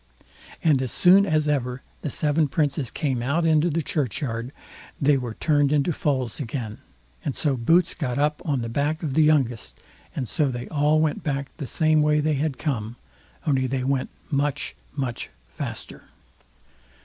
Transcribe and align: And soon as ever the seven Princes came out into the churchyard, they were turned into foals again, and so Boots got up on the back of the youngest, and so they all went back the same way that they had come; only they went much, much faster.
And 0.63 0.89
soon 0.89 1.27
as 1.27 1.47
ever 1.47 1.83
the 2.01 2.09
seven 2.09 2.47
Princes 2.47 2.89
came 2.89 3.21
out 3.21 3.45
into 3.45 3.69
the 3.69 3.83
churchyard, 3.83 4.51
they 4.99 5.15
were 5.15 5.35
turned 5.35 5.71
into 5.71 5.93
foals 5.93 6.39
again, 6.39 6.79
and 7.23 7.35
so 7.35 7.55
Boots 7.55 7.93
got 7.93 8.17
up 8.17 8.41
on 8.43 8.61
the 8.63 8.67
back 8.67 9.03
of 9.03 9.13
the 9.13 9.21
youngest, 9.21 9.79
and 10.15 10.27
so 10.27 10.47
they 10.49 10.67
all 10.69 10.99
went 10.99 11.21
back 11.21 11.55
the 11.57 11.67
same 11.67 12.01
way 12.01 12.15
that 12.15 12.23
they 12.23 12.33
had 12.33 12.57
come; 12.57 12.95
only 13.45 13.67
they 13.67 13.83
went 13.83 14.09
much, 14.31 14.75
much 14.97 15.29
faster. 15.47 16.05